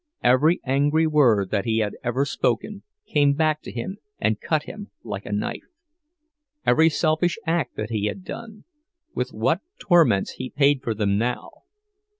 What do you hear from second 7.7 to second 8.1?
that he